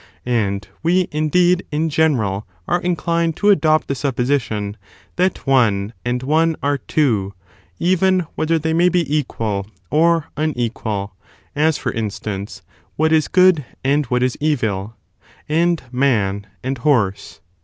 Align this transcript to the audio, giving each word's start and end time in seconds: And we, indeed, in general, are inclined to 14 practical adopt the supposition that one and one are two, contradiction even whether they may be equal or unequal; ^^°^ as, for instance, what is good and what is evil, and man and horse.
And 0.25 0.67
we, 0.81 1.07
indeed, 1.11 1.63
in 1.71 1.87
general, 1.87 2.47
are 2.67 2.81
inclined 2.81 3.35
to 3.35 3.41
14 3.43 3.51
practical 3.53 3.69
adopt 3.69 3.87
the 3.87 3.93
supposition 3.93 4.77
that 5.17 5.45
one 5.45 5.93
and 6.03 6.23
one 6.23 6.55
are 6.63 6.79
two, 6.79 7.35
contradiction 7.77 7.85
even 8.03 8.19
whether 8.33 8.57
they 8.57 8.73
may 8.73 8.89
be 8.89 9.05
equal 9.15 9.67
or 9.91 10.29
unequal; 10.35 11.13
^^°^ 11.15 11.39
as, 11.55 11.77
for 11.77 11.91
instance, 11.91 12.63
what 12.95 13.11
is 13.11 13.27
good 13.27 13.63
and 13.83 14.07
what 14.07 14.23
is 14.23 14.35
evil, 14.41 14.95
and 15.47 15.83
man 15.91 16.47
and 16.63 16.79
horse. 16.79 17.39